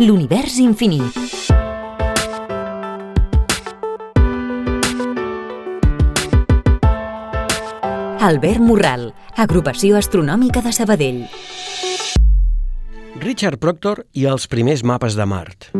L'univers 0.00 0.56
infinit. 0.58 1.14
Albert 8.18 8.58
Morral, 8.58 9.12
Agrupació 9.38 9.94
Astronòmica 10.00 10.64
de 10.66 10.72
Sabadell. 10.74 11.20
Richard 13.22 13.62
Proctor 13.62 14.02
i 14.18 14.26
els 14.26 14.48
primers 14.50 14.82
mapes 14.82 15.14
de 15.14 15.28
Mart. 15.30 15.70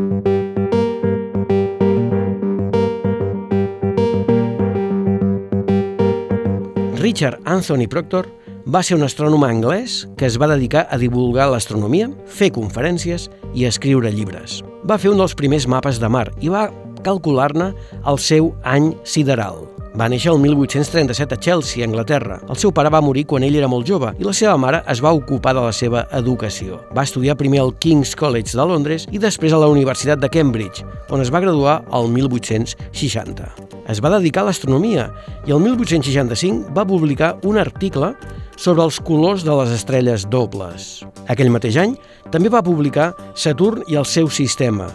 Richard 7.03 7.43
Anthony 7.45 7.91
Proctor 7.91 8.31
va 8.67 8.81
ser 8.83 8.97
un 8.97 9.05
astrònom 9.05 9.45
anglès 9.45 10.05
que 10.17 10.25
es 10.27 10.39
va 10.41 10.49
dedicar 10.49 10.87
a 10.89 10.99
divulgar 11.01 11.51
l'astronomia, 11.53 12.09
fer 12.25 12.51
conferències 12.55 13.29
i 13.53 13.67
escriure 13.69 14.13
llibres. 14.13 14.63
Va 14.89 14.99
fer 14.99 15.13
un 15.13 15.21
dels 15.21 15.37
primers 15.37 15.69
mapes 15.69 16.01
de 16.01 16.09
mar 16.09 16.31
i 16.41 16.49
va 16.53 16.71
calcular-ne 17.05 17.73
el 18.09 18.19
seu 18.19 18.55
any 18.65 18.95
sideral. 19.05 19.67
Va 19.95 20.09
néixer 20.11 20.33
el 20.33 20.41
1837 20.43 21.37
a 21.37 21.39
Chelsea, 21.39 21.85
Anglaterra. 21.87 22.41
El 22.51 22.57
seu 22.59 22.73
pare 22.75 22.91
va 22.91 23.03
morir 23.05 23.29
quan 23.31 23.45
ell 23.47 23.55
era 23.55 23.69
molt 23.71 23.87
jove 23.87 24.11
i 24.19 24.27
la 24.27 24.33
seva 24.35 24.57
mare 24.59 24.81
es 24.91 24.99
va 25.05 25.13
ocupar 25.15 25.53
de 25.55 25.63
la 25.63 25.71
seva 25.77 26.07
educació. 26.19 26.81
Va 26.97 27.05
estudiar 27.07 27.37
primer 27.39 27.61
al 27.63 27.77
King's 27.79 28.17
College 28.19 28.57
de 28.57 28.67
Londres 28.67 29.07
i 29.13 29.21
després 29.23 29.55
a 29.55 29.61
la 29.63 29.69
Universitat 29.71 30.19
de 30.19 30.33
Cambridge, 30.33 30.83
on 31.15 31.23
es 31.23 31.31
va 31.31 31.45
graduar 31.45 31.83
el 31.95 32.11
1860. 32.11 33.53
Es 33.93 34.01
va 34.03 34.17
dedicar 34.17 34.43
a 34.43 34.49
l'astronomia 34.49 35.11
i 35.47 35.55
el 35.55 35.63
1865 35.63 36.75
va 36.75 36.89
publicar 36.89 37.37
un 37.45 37.61
article 37.61 38.15
sobre 38.57 38.85
els 38.85 39.01
colors 39.01 39.45
de 39.47 39.55
les 39.61 39.73
estrelles 39.77 40.27
dobles. 40.31 41.05
Aquell 41.29 41.53
mateix 41.55 41.79
any 41.81 41.97
també 42.31 42.53
va 42.53 42.65
publicar 42.65 43.13
Saturn 43.35 43.83
i 43.89 43.99
el 44.01 44.07
seu 44.09 44.31
sistema, 44.31 44.91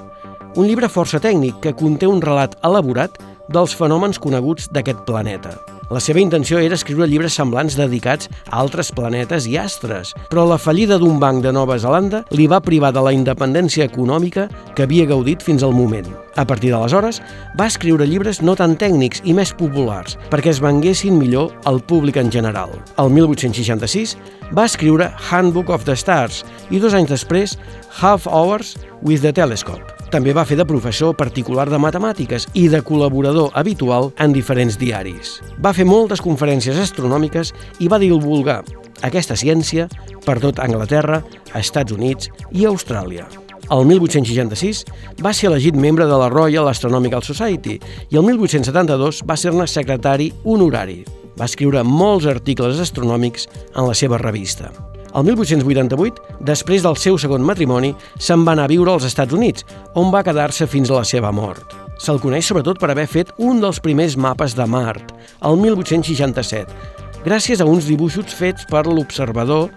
un 0.58 0.66
llibre 0.66 0.90
força 0.90 1.20
tècnic 1.22 1.60
que 1.64 1.76
conté 1.78 2.08
un 2.10 2.24
relat 2.24 2.56
elaborat 2.66 3.20
dels 3.54 3.76
fenòmens 3.78 4.18
coneguts 4.22 4.72
d'aquest 4.74 5.06
planeta. 5.06 5.58
La 5.90 5.98
seva 5.98 6.22
intenció 6.22 6.60
era 6.62 6.78
escriure 6.78 7.08
llibres 7.10 7.34
semblants 7.34 7.74
dedicats 7.74 8.30
a 8.46 8.60
altres 8.62 8.92
planetes 8.94 9.48
i 9.50 9.56
astres, 9.58 10.12
però 10.30 10.44
la 10.46 10.60
fallida 10.62 11.00
d'un 11.02 11.18
banc 11.22 11.42
de 11.42 11.54
Nova 11.56 11.80
Zelanda 11.82 12.22
li 12.30 12.46
va 12.46 12.62
privar 12.62 12.92
de 12.94 13.02
la 13.02 13.14
independència 13.16 13.88
econòmica 13.90 14.46
que 14.78 14.86
havia 14.86 15.08
gaudit 15.10 15.42
fins 15.42 15.66
al 15.66 15.74
moment. 15.74 16.06
A 16.38 16.46
partir 16.46 16.70
d'aleshores, 16.70 17.24
va 17.58 17.66
escriure 17.66 18.06
llibres 18.06 18.44
no 18.46 18.54
tan 18.56 18.78
tècnics 18.78 19.24
i 19.26 19.34
més 19.34 19.50
populars, 19.58 20.14
perquè 20.30 20.54
es 20.54 20.62
venguessin 20.62 21.18
millor 21.18 21.56
al 21.66 21.82
públic 21.82 22.22
en 22.22 22.30
general. 22.30 22.70
El 23.02 23.10
1866 23.10 24.14
va 24.54 24.70
escriure 24.70 25.10
Handbook 25.30 25.74
of 25.74 25.90
the 25.90 25.98
Stars 25.98 26.44
i 26.70 26.78
dos 26.78 26.94
anys 26.94 27.10
després 27.18 27.58
Half 27.98 28.30
Hours 28.30 28.78
with 29.02 29.26
the 29.26 29.34
Telescope. 29.34 29.99
També 30.10 30.34
va 30.34 30.42
fer 30.42 30.56
de 30.58 30.66
professor 30.66 31.14
particular 31.14 31.68
de 31.70 31.78
matemàtiques 31.78 32.48
i 32.58 32.64
de 32.74 32.80
col·laborador 32.82 33.52
habitual 33.54 34.10
en 34.18 34.34
diferents 34.34 34.80
diaris. 34.82 35.36
Va 35.62 35.74
fer 35.78 35.86
moltes 35.86 36.24
conferències 36.26 36.80
astronòmiques 36.82 37.54
i 37.78 37.92
va 37.92 38.02
divulgar 38.02 38.64
aquesta 39.06 39.38
ciència 39.38 39.86
per 40.26 40.40
tot 40.42 40.58
Anglaterra, 40.66 41.22
Estats 41.54 41.94
Units 41.94 42.34
i 42.50 42.66
Austràlia. 42.66 43.30
El 43.70 43.86
1866 43.86 44.84
va 45.22 45.30
ser 45.38 45.52
elegit 45.52 45.78
membre 45.78 46.10
de 46.10 46.18
la 46.18 46.34
Royal 46.34 46.68
Astronomical 46.74 47.22
Society 47.22 47.78
i 48.10 48.18
el 48.18 48.26
1872 48.26 49.22
va 49.30 49.38
ser-ne 49.38 49.70
secretari 49.70 50.32
honorari. 50.44 51.04
Va 51.38 51.46
escriure 51.46 51.86
molts 51.86 52.26
articles 52.26 52.82
astronòmics 52.82 53.46
en 53.76 53.86
la 53.86 53.94
seva 53.94 54.18
revista. 54.18 54.74
El 55.16 55.26
1888, 55.26 56.22
després 56.46 56.84
del 56.86 56.98
seu 57.02 57.18
segon 57.18 57.46
matrimoni, 57.46 57.96
se'n 58.22 58.44
va 58.46 58.54
anar 58.54 58.68
a 58.68 58.72
viure 58.72 58.94
als 58.94 59.08
Estats 59.10 59.34
Units, 59.34 59.66
on 59.98 60.12
va 60.14 60.24
quedar-se 60.26 60.68
fins 60.70 60.92
a 60.92 61.00
la 61.00 61.08
seva 61.08 61.32
mort. 61.34 61.74
Se'l 62.00 62.22
coneix 62.22 62.48
sobretot 62.48 62.80
per 62.80 62.92
haver 62.94 63.08
fet 63.10 63.34
un 63.38 63.60
dels 63.64 63.82
primers 63.84 64.16
mapes 64.16 64.56
de 64.56 64.68
Mart, 64.70 65.12
el 65.44 65.58
1867, 65.60 66.78
gràcies 67.26 67.60
a 67.60 67.68
uns 67.68 67.90
dibuixos 67.90 68.32
fets 68.38 68.70
per 68.70 68.86
l'observador 68.88 69.68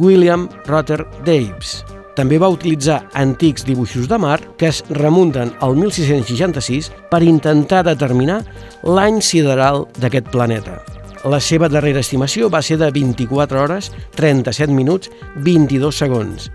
William 0.00 0.48
Rutter 0.66 1.04
Daves. 1.26 1.82
També 2.18 2.40
va 2.42 2.50
utilitzar 2.50 3.04
antics 3.14 3.62
dibuixos 3.62 4.08
de 4.10 4.18
mar 4.18 4.40
que 4.58 4.72
es 4.72 4.82
remunten 4.90 5.52
al 5.62 5.78
1666 5.78 6.90
per 7.12 7.22
intentar 7.22 7.84
determinar 7.86 8.40
l'any 8.82 9.22
sideral 9.22 9.86
d'aquest 10.02 10.32
planeta. 10.34 10.80
La 11.28 11.40
seva 11.44 11.68
darrera 11.68 12.00
estimació 12.00 12.48
va 12.48 12.62
ser 12.64 12.78
de 12.80 12.88
24 12.94 13.60
hores, 13.60 13.90
37 14.16 14.72
minuts, 14.72 15.10
22 15.44 15.98
segons, 16.00 16.46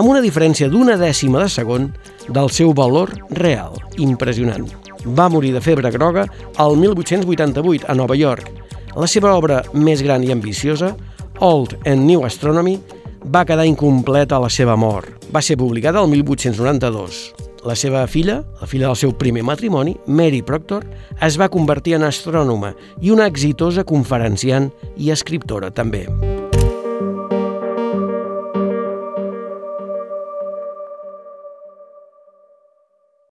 amb 0.00 0.08
una 0.08 0.22
diferència 0.24 0.70
d'una 0.72 0.96
dècima 0.96 1.42
de 1.42 1.50
segon 1.52 1.90
del 2.32 2.48
seu 2.48 2.72
valor 2.72 3.12
real. 3.36 3.76
Impressionant. 4.00 4.64
Va 5.04 5.28
morir 5.28 5.52
de 5.52 5.60
febre 5.60 5.92
groga 5.92 6.24
el 6.56 6.76
1888 6.80 7.84
a 7.84 7.98
Nova 8.00 8.16
York. 8.16 8.48
La 8.96 9.10
seva 9.10 9.34
obra 9.36 9.60
més 9.74 10.00
gran 10.00 10.24
i 10.24 10.32
ambiciosa, 10.32 10.94
Old 11.44 11.76
and 11.84 12.08
New 12.08 12.24
Astronomy, 12.24 12.78
va 13.28 13.44
quedar 13.44 13.68
incompleta 13.68 14.38
a 14.38 14.44
la 14.46 14.48
seva 14.48 14.76
mort. 14.76 15.28
Va 15.34 15.44
ser 15.44 15.60
publicada 15.60 16.00
el 16.00 16.08
1892. 16.16 17.43
La 17.64 17.72
seva 17.80 18.02
filla, 18.06 18.42
la 18.60 18.68
filla 18.68 18.90
del 18.90 18.98
seu 19.00 19.14
primer 19.16 19.40
matrimoni, 19.48 19.94
Mary 20.06 20.42
Proctor, 20.44 20.84
es 21.24 21.38
va 21.40 21.48
convertir 21.48 21.96
en 21.96 22.04
astrònoma 22.04 22.74
i 23.00 23.14
una 23.14 23.30
exitosa 23.30 23.88
conferenciant 23.88 24.68
i 25.00 25.08
escriptora 25.16 25.72
també. 25.72 26.04